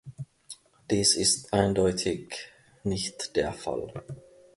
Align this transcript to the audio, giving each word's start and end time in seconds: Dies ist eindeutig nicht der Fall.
Dies 0.89 1.15
ist 1.15 1.53
eindeutig 1.53 2.35
nicht 2.83 3.35
der 3.35 3.53
Fall. 3.53 3.93